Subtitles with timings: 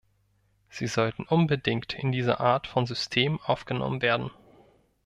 [0.67, 4.31] Sie sollten unbedingt in diese Art von System aufgenommen werden.